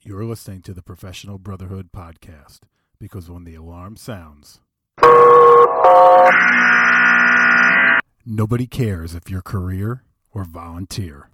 [0.00, 2.60] You're listening to the Professional Brotherhood podcast
[3.00, 4.60] because when the alarm sounds,
[8.24, 11.30] nobody cares if you're career or volunteer.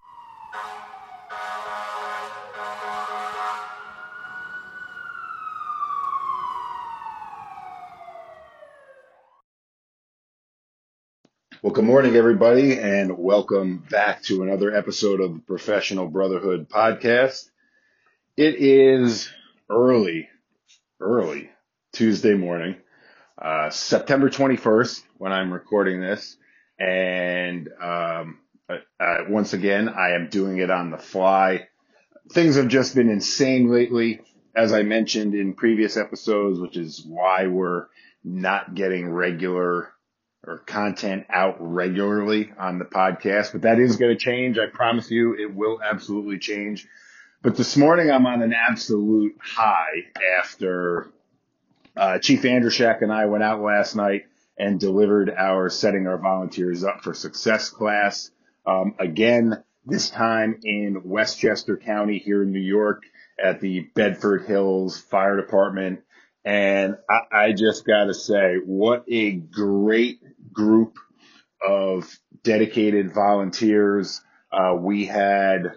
[11.62, 17.51] Well, good morning, everybody, and welcome back to another episode of the Professional Brotherhood podcast.
[18.37, 19.30] It is
[19.70, 20.28] early,
[20.98, 21.50] early
[21.92, 22.74] Tuesday morning,
[23.40, 26.36] uh, September 21st, when I'm recording this.
[26.76, 31.68] And um, uh, once again, I am doing it on the fly.
[32.32, 34.20] Things have just been insane lately,
[34.56, 37.87] as I mentioned in previous episodes, which is why we're
[38.24, 39.92] not getting regular
[40.45, 44.59] or content out regularly on the podcast, but that is going to change.
[44.59, 46.88] I promise you it will absolutely change.
[47.44, 50.06] But this morning I'm on an absolute high
[50.38, 51.10] after
[51.94, 54.23] uh, Chief Andrushak and I went out last night
[54.56, 58.30] and delivered our setting our volunteers up for success class.
[58.64, 63.02] Um, again, this time in Westchester County here in New York
[63.38, 66.01] at the Bedford Hills Fire Department.
[66.47, 70.20] And I, I just got to say, what a great
[70.51, 70.97] group
[71.61, 72.11] of
[72.42, 74.23] dedicated volunteers.
[74.51, 75.75] Uh, we had,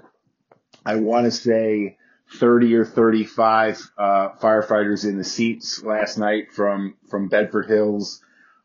[0.88, 1.98] I want to say,
[2.36, 8.22] 30 or 35 uh, firefighters in the seats last night from from Bedford Hills,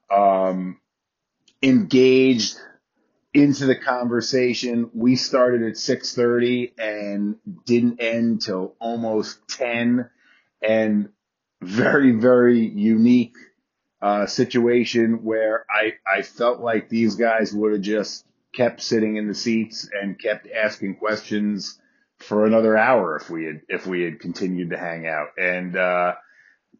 [0.08, 0.78] um,
[1.64, 2.58] engaged
[3.34, 4.88] into the conversation.
[4.94, 10.08] We started at 6:30 and didn't end till almost 10,
[10.62, 11.08] and
[11.60, 13.34] very very unique
[14.00, 19.26] uh, situation where I, I felt like these guys would have just kept sitting in
[19.26, 21.80] the seats and kept asking questions
[22.22, 25.28] for another hour if we had if we had continued to hang out.
[25.38, 26.14] And uh,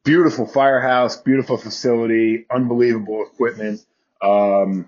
[0.04, 3.84] beautiful firehouse, beautiful facility, unbelievable equipment,
[4.22, 4.86] um,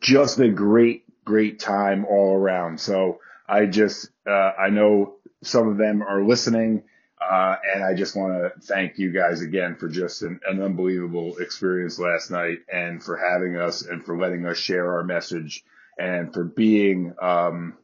[0.00, 2.80] just a great great time all around.
[2.80, 6.84] So I just uh, I know some of them are listening
[7.30, 11.36] uh, and I just want to thank you guys again for just an, an, unbelievable
[11.38, 15.64] experience last night and for having us and for letting us share our message
[15.98, 17.74] and for being, um,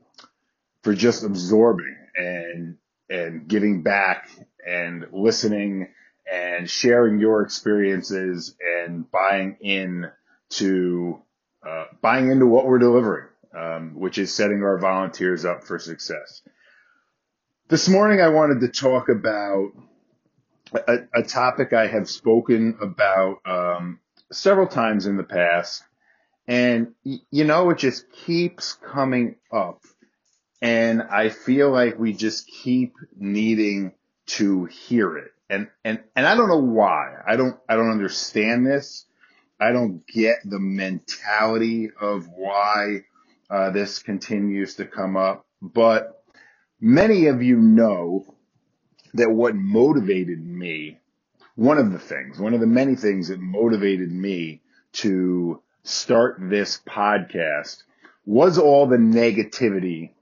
[0.82, 2.76] for just absorbing and,
[3.08, 4.30] and giving back
[4.66, 5.88] and listening
[6.30, 10.10] and sharing your experiences and buying in
[10.50, 11.20] to,
[11.66, 16.42] uh, buying into what we're delivering, um, which is setting our volunteers up for success.
[17.68, 19.72] This morning, I wanted to talk about
[20.72, 24.00] a, a topic I have spoken about um,
[24.32, 25.82] several times in the past,
[26.46, 29.82] and you know, it just keeps coming up,
[30.60, 33.92] and I feel like we just keep needing
[34.26, 37.16] to hear it, and and and I don't know why.
[37.26, 39.06] I don't I don't understand this.
[39.60, 43.02] I don't get the mentality of why
[43.50, 46.20] uh, this continues to come up, but
[46.82, 48.24] Many of you know
[49.12, 50.98] that what motivated me,
[51.54, 56.80] one of the things, one of the many things that motivated me to start this
[56.88, 57.82] podcast
[58.24, 60.12] was all the negativity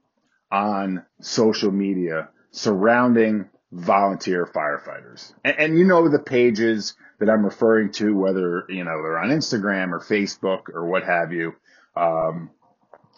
[0.51, 5.33] on social media surrounding volunteer firefighters.
[5.43, 9.29] And, and, you know the pages that I'm referring to, whether, you know, they're on
[9.29, 11.53] Instagram or Facebook or what have you.
[11.95, 12.49] Um,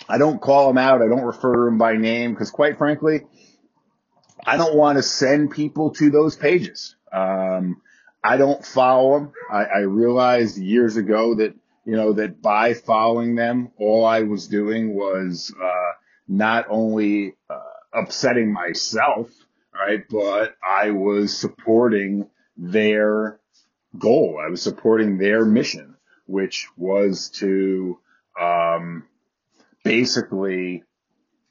[0.09, 1.02] I don't call them out.
[1.02, 3.22] I don't refer to them by name because quite frankly,
[4.46, 6.96] I don't want to send people to those pages.
[7.14, 7.81] Um,
[8.24, 9.34] I don't follow them.
[9.50, 11.56] I, I realized years ago that,
[11.86, 15.91] you know, that by following them, all I was doing was, uh,
[16.31, 17.59] not only, uh,
[17.94, 19.30] upsetting myself,
[19.74, 23.40] right, but I was supporting their
[23.97, 24.40] goal.
[24.41, 28.00] I was supporting their mission, which was to,
[28.40, 29.03] um,
[29.84, 30.84] basically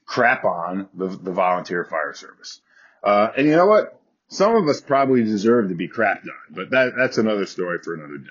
[0.05, 2.61] crap on the, the volunteer fire service.
[3.03, 3.99] Uh, and you know what?
[4.29, 7.93] Some of us probably deserve to be crapped on, but that, that's another story for
[7.93, 8.29] another day.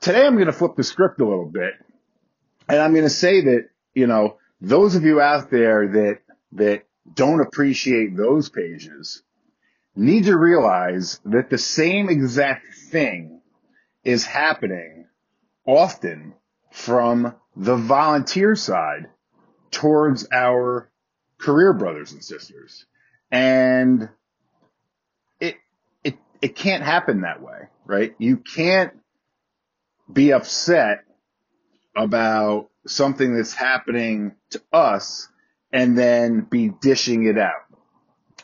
[0.00, 1.74] Today I'm going to flip the script a little bit
[2.68, 6.18] and I'm going to say that, you know, those of you out there that,
[6.52, 9.22] that don't appreciate those pages
[9.96, 13.40] need to realize that the same exact thing
[14.04, 15.06] is happening
[15.66, 16.34] often
[16.70, 19.08] from the volunteer side
[19.72, 20.88] towards our
[21.38, 22.86] career brothers and sisters.
[23.32, 24.08] And
[25.40, 25.56] it,
[26.04, 28.14] it, it can't happen that way, right?
[28.18, 28.92] You can't
[30.10, 31.04] be upset
[31.96, 35.28] about something that's happening to us
[35.72, 37.64] and then be dishing it out.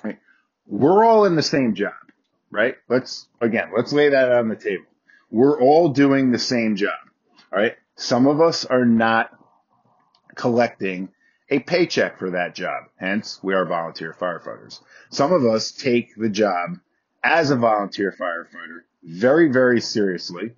[0.02, 0.18] Right?
[0.68, 1.94] we're all in the same job,
[2.50, 2.76] right?
[2.88, 4.84] Let's, again, let's lay that on the table.
[5.30, 6.98] We're all doing the same job,
[7.50, 7.76] right?
[7.96, 9.30] Some of us are not
[10.36, 11.08] collecting
[11.50, 12.84] a paycheck for that job.
[12.96, 14.80] Hence, we are volunteer firefighters.
[15.10, 16.78] Some of us take the job
[17.24, 20.52] as a volunteer firefighter very, very seriously,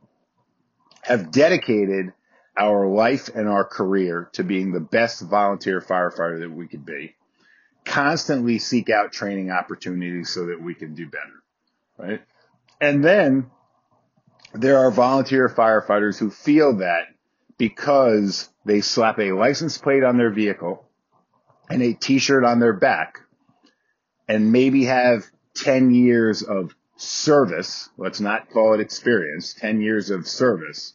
[1.02, 2.12] have dedicated
[2.60, 7.16] our life and our career to being the best volunteer firefighter that we could be,
[7.86, 11.42] constantly seek out training opportunities so that we can do better,
[11.98, 12.20] right?
[12.78, 13.50] And then
[14.52, 17.04] there are volunteer firefighters who feel that
[17.56, 20.86] because they slap a license plate on their vehicle
[21.70, 23.20] and a t-shirt on their back
[24.28, 25.24] and maybe have
[25.54, 30.94] 10 years of service, let's not call it experience, 10 years of service,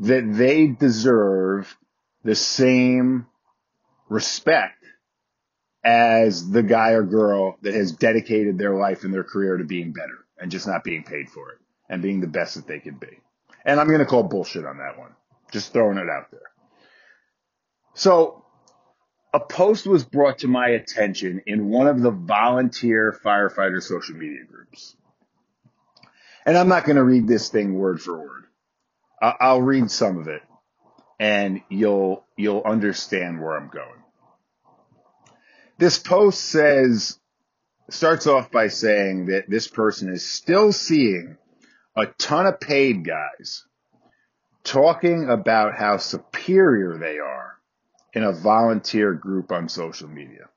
[0.00, 1.76] that they deserve
[2.24, 3.26] the same
[4.08, 4.84] respect
[5.84, 9.92] as the guy or girl that has dedicated their life and their career to being
[9.92, 11.58] better and just not being paid for it
[11.88, 13.20] and being the best that they can be.
[13.64, 15.12] And I'm going to call bullshit on that one.
[15.52, 16.40] Just throwing it out there.
[17.94, 18.44] So
[19.34, 24.44] a post was brought to my attention in one of the volunteer firefighter social media
[24.50, 24.96] groups.
[26.46, 28.44] And I'm not going to read this thing word for word.
[29.20, 30.42] I'll read some of it
[31.18, 34.02] and you'll, you'll understand where I'm going.
[35.78, 37.18] This post says,
[37.90, 41.36] starts off by saying that this person is still seeing
[41.96, 43.64] a ton of paid guys
[44.64, 47.56] talking about how superior they are
[48.12, 50.48] in a volunteer group on social media.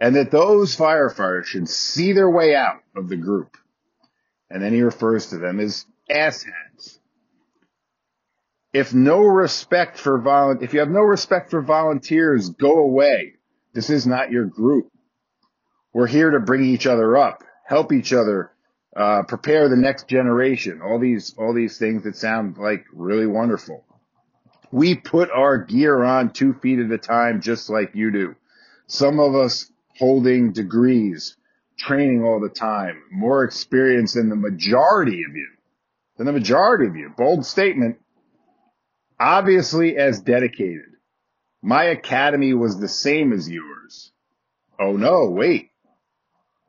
[0.00, 3.56] And that those firefighters should see their way out of the group.
[4.50, 6.98] And then he refers to them as asshats.
[8.74, 13.34] If no respect for vol, if you have no respect for volunteers, go away.
[13.72, 14.88] This is not your group.
[15.92, 18.50] We're here to bring each other up, help each other,
[18.96, 20.80] uh, prepare the next generation.
[20.82, 23.84] All these, all these things that sound like really wonderful.
[24.72, 28.34] We put our gear on two feet at a time, just like you do.
[28.88, 31.36] Some of us holding degrees,
[31.78, 35.48] training all the time, more experience than the majority of you,
[36.16, 37.12] than the majority of you.
[37.16, 37.98] Bold statement.
[39.18, 40.86] Obviously as dedicated.
[41.62, 44.12] My academy was the same as yours.
[44.78, 45.70] Oh no, wait.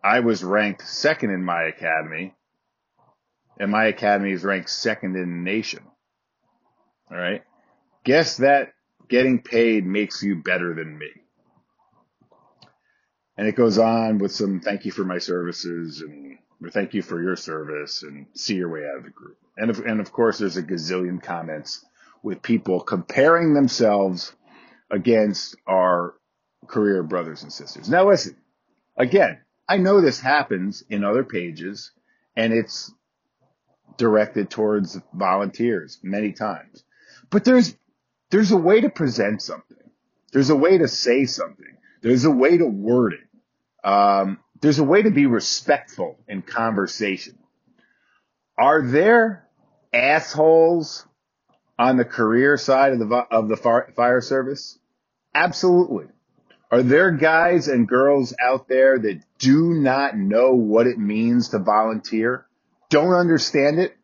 [0.03, 2.35] I was ranked second in my academy
[3.59, 5.83] and my academy is ranked second in the nation.
[7.11, 7.43] All right
[8.05, 8.73] guess that
[9.09, 11.09] getting paid makes you better than me.
[13.37, 16.37] And it goes on with some thank you for my services and
[16.71, 19.37] thank you for your service and see your way out of the group.
[19.57, 21.83] And of, and of course, there's a gazillion comments
[22.25, 24.33] with people comparing themselves
[24.89, 26.15] against our
[26.67, 27.87] career brothers and sisters.
[27.87, 28.35] Now listen,
[28.97, 29.37] again,
[29.69, 31.91] I know this happens in other pages
[32.35, 32.91] and it's
[33.97, 36.83] directed towards volunteers many times,
[37.29, 37.77] but there's
[38.31, 39.77] there's a way to present something.
[40.33, 41.77] There's a way to say something.
[42.01, 43.87] There's a way to word it.
[43.87, 47.37] Um, there's a way to be respectful in conversation.
[48.57, 49.47] Are there
[49.93, 51.05] assholes
[51.77, 54.77] on the career side of the of the fire service?
[55.33, 56.05] Absolutely.
[56.71, 61.59] Are there guys and girls out there that do not know what it means to
[61.59, 62.45] volunteer?
[62.89, 63.95] Don't understand it?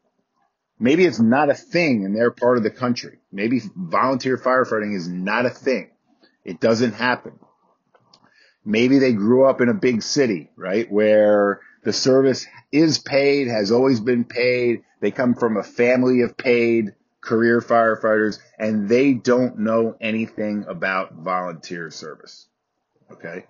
[0.80, 3.20] Maybe it's not a thing in their part of the country.
[3.32, 5.92] Maybe volunteer firefighting is not a thing.
[6.44, 7.40] It doesn't happen.
[8.66, 10.92] Maybe they grew up in a big city, right?
[10.92, 14.84] Where the service is paid, has always been paid.
[15.00, 21.14] They come from a family of paid career firefighters and they don't know anything about
[21.14, 22.48] volunteer service.
[23.12, 23.46] Okay.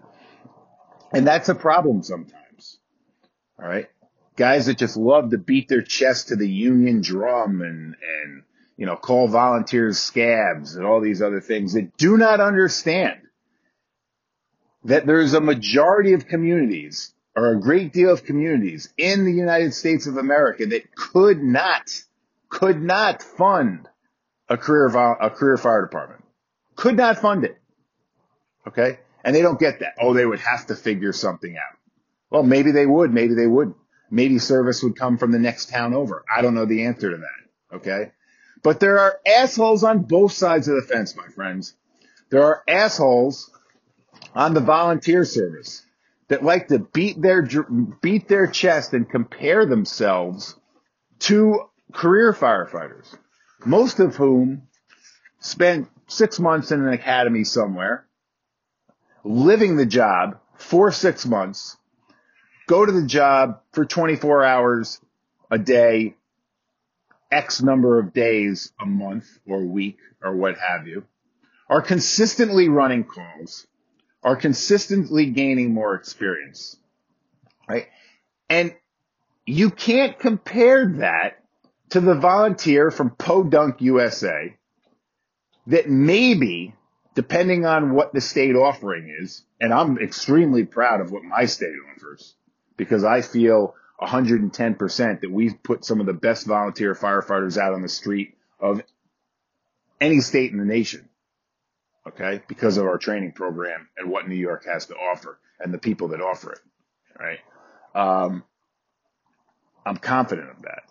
[1.14, 2.78] And that's a problem sometimes.
[3.60, 3.88] All right
[4.36, 8.44] guys that just love to beat their chest to the union drum and, and,
[8.78, 13.20] you know, call volunteers scabs and all these other things that do not understand
[14.86, 19.74] that there's a majority of communities or a great deal of communities in the United
[19.74, 22.02] States of America that could not,
[22.52, 23.88] could not fund
[24.48, 26.24] a career, a career fire department.
[26.76, 27.58] Could not fund it.
[28.68, 29.00] Okay.
[29.24, 29.96] And they don't get that.
[30.00, 31.78] Oh, they would have to figure something out.
[32.30, 33.78] Well, maybe they would, maybe they wouldn't.
[34.12, 36.26] Maybe service would come from the next town over.
[36.34, 37.78] I don't know the answer to that.
[37.78, 38.12] Okay.
[38.62, 41.74] But there are assholes on both sides of the fence, my friends.
[42.30, 43.50] There are assholes
[44.36, 45.86] on the volunteer service
[46.28, 47.48] that like to beat their,
[48.02, 50.56] beat their chest and compare themselves
[51.20, 53.16] to career firefighters,
[53.66, 54.64] most of whom
[55.40, 58.06] spent six months in an academy somewhere,
[59.24, 61.78] living the job for six months,
[62.68, 65.00] go to the job for 24 hours
[65.50, 66.16] a day,
[67.32, 71.06] X number of days a month or week or what have you,
[71.70, 73.66] are consistently running calls,
[74.24, 76.78] are consistently gaining more experience,
[77.68, 77.88] right?
[78.50, 78.76] And
[79.46, 81.41] you can't compare that
[81.92, 84.56] to the volunteer from Podunk, USA
[85.68, 86.74] that maybe,
[87.16, 91.76] depending on what the state offering is, and I'm extremely proud of what my state
[91.96, 92.34] offers
[92.78, 97.82] because I feel 110% that we've put some of the best volunteer firefighters out on
[97.82, 98.82] the street of
[100.00, 101.08] any state in the nation.
[102.08, 102.42] Okay.
[102.48, 106.08] Because of our training program and what New York has to offer and the people
[106.10, 106.60] that offer it.
[107.20, 107.40] Right.
[107.94, 108.44] Um,
[109.86, 110.84] I'm confident of that.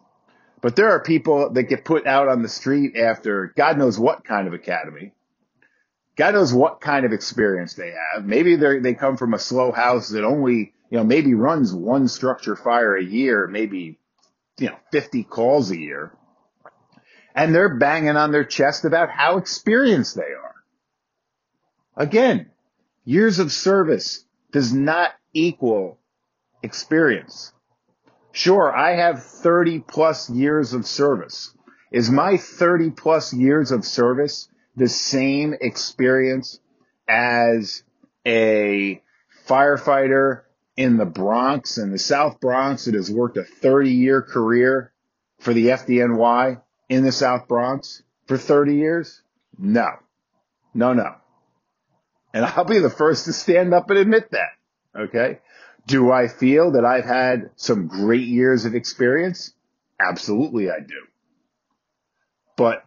[0.62, 4.24] But there are people that get put out on the street after God knows what
[4.24, 5.12] kind of academy.
[6.16, 8.26] God knows what kind of experience they have.
[8.26, 12.08] Maybe they they come from a slow house that only, you know, maybe runs one
[12.08, 13.98] structure fire a year, maybe,
[14.58, 16.12] you know, 50 calls a year.
[17.34, 20.54] And they're banging on their chest about how experienced they are.
[21.96, 22.50] Again,
[23.04, 25.98] years of service does not equal
[26.62, 27.52] experience.
[28.32, 31.54] Sure, I have 30 plus years of service.
[31.90, 36.60] Is my 30 plus years of service the same experience
[37.08, 37.82] as
[38.24, 39.02] a
[39.48, 40.42] firefighter
[40.76, 44.92] in the Bronx and the South Bronx that has worked a 30 year career
[45.40, 49.22] for the FDNY in the South Bronx for 30 years?
[49.58, 49.88] No,
[50.72, 51.16] no, no.
[52.32, 54.50] And I'll be the first to stand up and admit that.
[54.96, 55.40] Okay.
[55.86, 59.52] Do I feel that I've had some great years of experience?
[60.00, 61.06] Absolutely I do.
[62.56, 62.84] But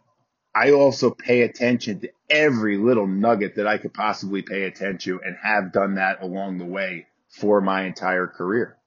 [0.55, 5.21] I also pay attention to every little nugget that I could possibly pay attention to
[5.25, 8.77] and have done that along the way for my entire career.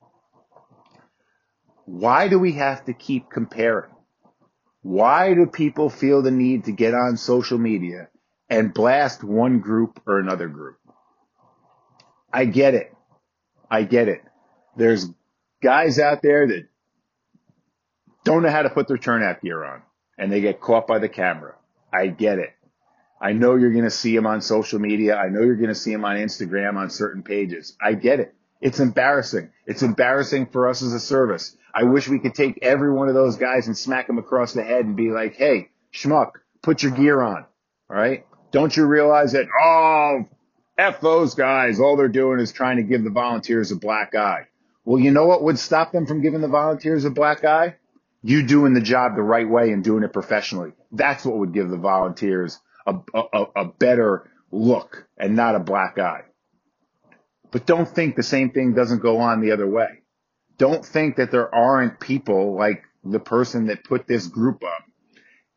[1.84, 3.90] Why do we have to keep comparing?
[4.82, 8.08] Why do people feel the need to get on social media
[8.48, 10.78] and blast one group or another group?
[12.32, 12.95] I get it.
[13.70, 14.22] I get it.
[14.76, 15.08] There's
[15.62, 16.68] guys out there that
[18.24, 19.82] don't know how to put their turnout gear on
[20.18, 21.54] and they get caught by the camera.
[21.92, 22.50] I get it.
[23.20, 25.16] I know you're going to see them on social media.
[25.16, 27.76] I know you're going to see them on Instagram on certain pages.
[27.80, 28.34] I get it.
[28.60, 29.50] It's embarrassing.
[29.66, 31.56] It's embarrassing for us as a service.
[31.74, 34.62] I wish we could take every one of those guys and smack them across the
[34.62, 36.32] head and be like, Hey, schmuck,
[36.62, 37.46] put your gear on.
[37.90, 38.26] All right.
[38.50, 39.46] Don't you realize that?
[39.62, 40.24] Oh,
[40.78, 41.80] F those guys.
[41.80, 44.46] All they're doing is trying to give the volunteers a black eye.
[44.84, 47.76] Well, you know what would stop them from giving the volunteers a black eye?
[48.22, 50.72] You doing the job the right way and doing it professionally.
[50.92, 55.98] That's what would give the volunteers a, a, a better look and not a black
[55.98, 56.22] eye.
[57.50, 60.02] But don't think the same thing doesn't go on the other way.
[60.58, 64.84] Don't think that there aren't people like the person that put this group up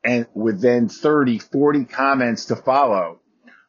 [0.03, 3.19] and with then 30, 40 comments to follow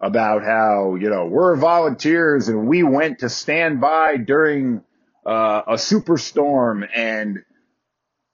[0.00, 4.83] about how, you know, we're volunteers and we went to stand by during
[5.26, 7.40] uh, a superstorm and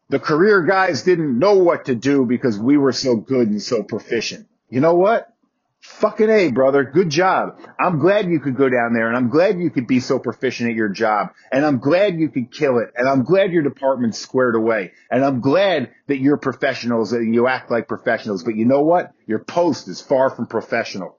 [0.09, 3.83] the career guys didn't know what to do because we were so good and so
[3.83, 4.47] proficient.
[4.71, 5.33] You know what?
[5.81, 6.85] Fucking A, brother.
[6.85, 7.59] Good job.
[7.79, 10.71] I'm glad you could go down there and I'm glad you could be so proficient
[10.71, 14.19] at your job and I'm glad you could kill it and I'm glad your department's
[14.19, 18.45] squared away and I'm glad that you're professionals and you act like professionals.
[18.45, 19.13] But you know what?
[19.27, 21.19] Your post is far from professional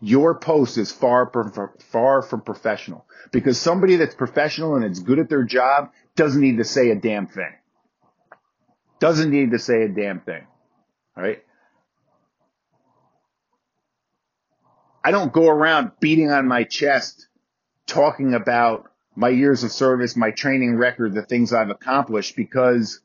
[0.00, 1.30] your post is far,
[1.80, 6.58] far from professional because somebody that's professional and is good at their job doesn't need
[6.58, 7.52] to say a damn thing.
[9.00, 10.46] Doesn't need to say a damn thing.
[11.16, 11.42] All right.
[15.04, 17.28] I don't go around beating on my chest
[17.86, 23.00] talking about my years of service, my training record, the things I've accomplished because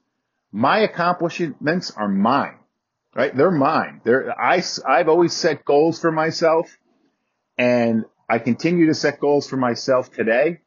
[0.52, 2.60] my accomplishments are mine,
[3.16, 3.36] right?
[3.36, 4.02] They're mine.
[4.04, 6.78] They're, I, I've always set goals for myself
[7.58, 10.62] and I continue to set goals for myself today.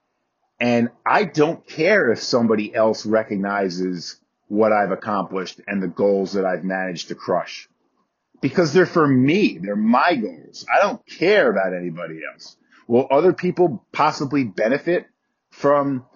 [0.59, 4.16] And I don't care if somebody else recognizes
[4.49, 7.69] what I've accomplished and the goals that I've managed to crush
[8.40, 9.59] because they're for me.
[9.59, 10.64] They're my goals.
[10.73, 12.57] I don't care about anybody else.
[12.87, 15.07] Will other people possibly benefit
[15.50, 16.07] from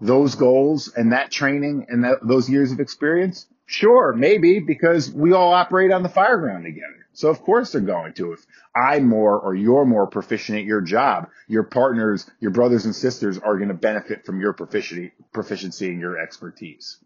[0.00, 3.46] those goals and that training and that, those years of experience?
[3.66, 7.03] Sure, maybe because we all operate on the fire ground together.
[7.14, 8.32] So of course they're going to.
[8.32, 8.44] If
[8.74, 13.38] I'm more or you're more proficient at your job, your partners, your brothers and sisters
[13.38, 16.98] are going to benefit from your proficiency, proficiency and your expertise.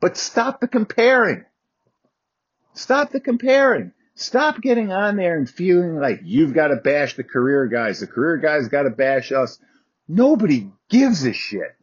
[0.00, 1.44] But stop the comparing.
[2.74, 3.92] Stop the comparing.
[4.14, 8.00] Stop getting on there and feeling like you've got to bash the career guys.
[8.00, 9.58] The career guys got to bash us.
[10.08, 11.76] Nobody gives a shit?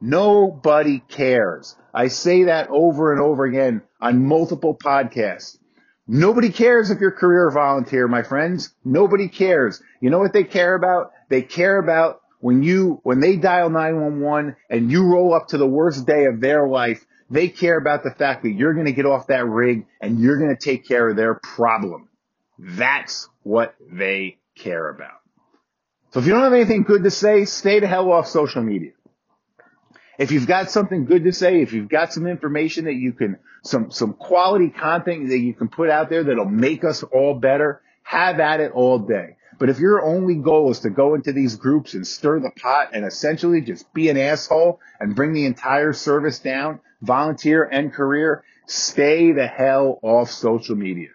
[0.00, 1.76] Nobody cares.
[1.94, 5.56] I say that over and over again on multiple podcasts.
[6.06, 8.74] Nobody cares if you're a career volunteer, my friends.
[8.84, 9.80] Nobody cares.
[10.00, 11.12] You know what they care about?
[11.28, 15.66] They care about when you, when they dial 911 and you roll up to the
[15.66, 19.06] worst day of their life, they care about the fact that you're going to get
[19.06, 22.08] off that rig and you're going to take care of their problem.
[22.58, 25.20] That's what they care about.
[26.10, 28.90] So if you don't have anything good to say, stay the hell off social media.
[30.22, 33.40] If you've got something good to say, if you've got some information that you can,
[33.64, 37.82] some, some quality content that you can put out there that'll make us all better,
[38.04, 39.36] have at it all day.
[39.58, 42.90] But if your only goal is to go into these groups and stir the pot
[42.92, 48.44] and essentially just be an asshole and bring the entire service down, volunteer and career,
[48.66, 51.08] stay the hell off social media.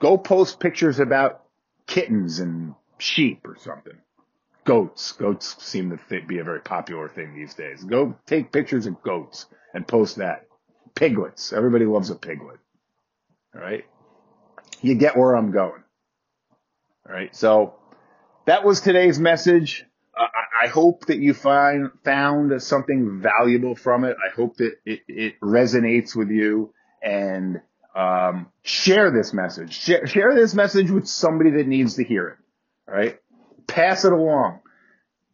[0.00, 1.42] Go post pictures about
[1.86, 3.98] kittens and sheep or something
[4.66, 5.12] goats.
[5.12, 7.82] Goats seem to be a very popular thing these days.
[7.82, 10.46] Go take pictures of goats and post that.
[10.94, 11.52] Piglets.
[11.52, 12.58] Everybody loves a piglet.
[13.54, 13.84] All right.
[14.82, 15.82] You get where I'm going.
[17.08, 17.34] All right.
[17.34, 17.76] So
[18.44, 19.84] that was today's message.
[20.18, 20.26] Uh,
[20.62, 24.16] I hope that you find found something valuable from it.
[24.22, 27.60] I hope that it, it resonates with you and
[27.94, 29.78] um, share this message.
[29.78, 32.38] Share, share this message with somebody that needs to hear it.
[32.88, 33.18] All right
[33.76, 34.60] pass it along.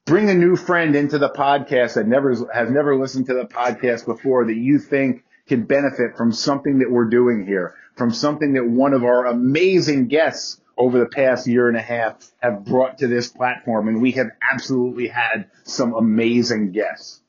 [0.04, 4.04] Bring a new friend into the podcast that never has never listened to the podcast
[4.04, 8.68] before that you think can benefit from something that we're doing here, from something that
[8.68, 13.06] one of our amazing guests over the past year and a half have brought to
[13.06, 13.87] this platform.
[13.87, 17.20] And we have absolutely had some amazing guests.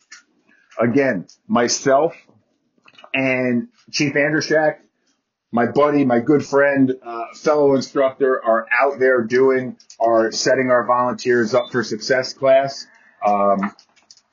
[0.80, 2.16] Again, myself
[3.14, 4.78] and Chief Andershak
[5.54, 10.84] my buddy, my good friend, uh, fellow instructor are out there doing our setting our
[10.84, 12.88] volunteers up for success class.
[13.24, 13.72] Um,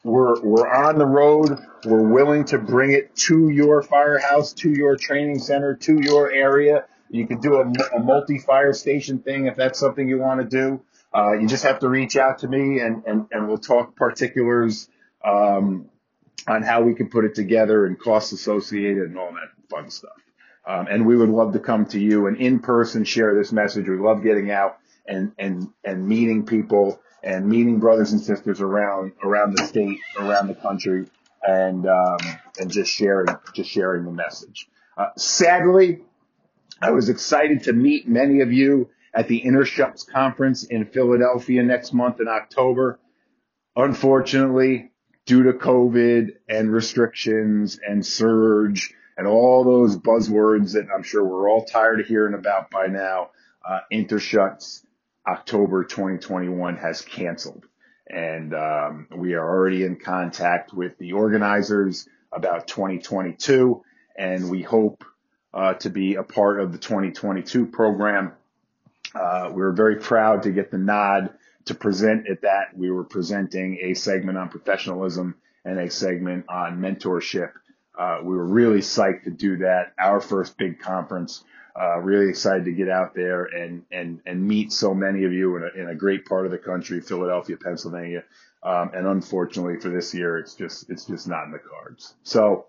[0.02, 1.58] we're, we're on the road.
[1.84, 6.87] We're willing to bring it to your firehouse, to your training center, to your area.
[7.11, 10.80] You can do a, a multi-fire station thing if that's something you want to do.
[11.14, 14.88] Uh, you just have to reach out to me and, and, and we'll talk particulars,
[15.22, 15.90] um,
[16.48, 20.12] on how we can put it together and costs associated and all that fun stuff.
[20.66, 23.88] Um, and we would love to come to you and in person share this message.
[23.88, 29.12] We love getting out and, and, and meeting people and meeting brothers and sisters around,
[29.23, 31.07] around the state, around the country
[31.42, 32.18] and, um,
[32.59, 34.68] and just sharing, just sharing the message.
[34.96, 36.01] Uh, sadly,
[36.81, 41.92] I was excited to meet many of you at the Interschutz conference in Philadelphia next
[41.92, 42.99] month in October.
[43.77, 44.90] Unfortunately,
[45.27, 51.50] due to COVID and restrictions and surge, and all those buzzwords that I'm sure we're
[51.50, 53.28] all tired of hearing about by now.
[53.62, 54.83] Uh, Interschutz
[55.28, 57.66] October 2021 has canceled.
[58.09, 63.83] And um, we are already in contact with the organizers about 2022,
[64.16, 65.04] and we hope
[65.52, 68.33] uh, to be a part of the 2022 program.
[69.14, 71.28] Uh, we were very proud to get the nod
[71.66, 72.74] to present at that.
[72.74, 75.35] We were presenting a segment on professionalism
[75.66, 77.50] and a segment on mentorship
[77.98, 79.92] uh, we were really psyched to do that.
[79.98, 81.44] Our first big conference.
[81.81, 85.57] Uh, really excited to get out there and and and meet so many of you
[85.57, 88.24] in a, in a great part of the country, Philadelphia, Pennsylvania.
[88.62, 92.14] Um, and unfortunately for this year, it's just it's just not in the cards.
[92.24, 92.66] So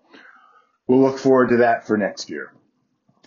[0.86, 2.52] we'll look forward to that for next year.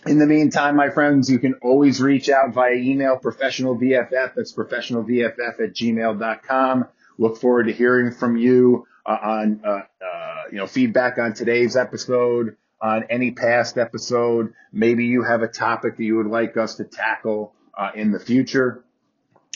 [0.06, 4.34] In the meantime, my friends, you can always reach out via email, professional VFF.
[4.34, 6.88] That's professionalvff at gmail.com.
[7.18, 11.76] Look forward to hearing from you uh, on uh, uh, you know feedback on today's
[11.76, 14.52] episode, on any past episode.
[14.72, 18.18] Maybe you have a topic that you would like us to tackle uh, in the
[18.18, 18.84] future.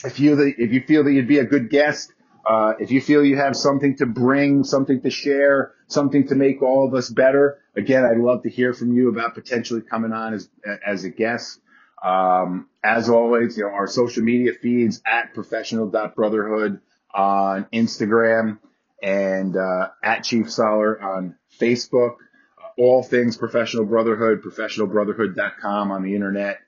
[0.04, 2.12] If you if you feel that you'd be a good guest,
[2.46, 6.62] uh, if you feel you have something to bring, something to share, something to make
[6.62, 10.34] all of us better, again, I'd love to hear from you about potentially coming on
[10.34, 10.48] as
[10.86, 11.60] as a guest.
[12.02, 16.80] Um, as always, you know, our social media feeds at professional.brotherhood
[17.12, 18.58] on Instagram
[19.02, 22.14] and uh, at Chief Soller on Facebook.
[22.58, 26.58] Uh, all things Professional Brotherhood, professionalbrotherhood.com on the internet.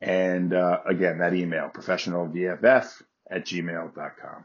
[0.00, 4.44] And uh, again, that email, professionalvff at gmail.com.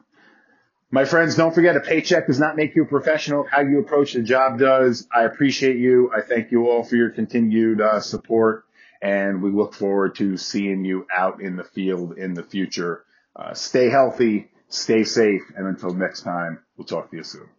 [0.92, 3.46] My friends, don't forget a paycheck does not make you a professional.
[3.50, 5.08] How you approach the job does.
[5.14, 6.12] I appreciate you.
[6.16, 8.66] I thank you all for your continued uh, support,
[9.02, 13.04] and we look forward to seeing you out in the field in the future.
[13.36, 17.50] Uh, stay healthy, stay safe, and until next time, we'll talk to you soon.